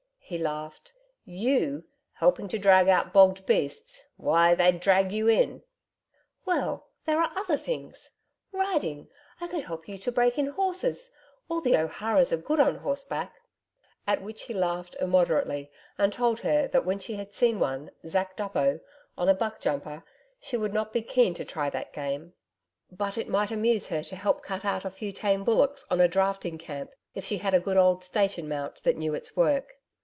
[0.23, 0.93] He laughed.
[1.25, 4.05] 'YOU helping to drag out bogged beasts!
[4.15, 4.55] Why!
[4.55, 5.61] they'd drag you in.'
[6.45, 8.11] 'Well, there are other things.
[8.53, 9.09] Riding!
[9.41, 11.11] I could help you to break in horses.
[11.49, 13.35] All the O'Haras are good on horseback'
[14.07, 18.37] at which he laughed immoderately and told her that when she had seen one, Zack
[18.37, 18.79] Duppo,
[19.17, 20.01] on a buckjumper,
[20.39, 22.35] she would not be keen to try that game.
[22.89, 26.07] But it might amuse her to help cut out a few tame bullocks on a
[26.07, 29.73] drafting camp if she had a good old station mount that knew its work.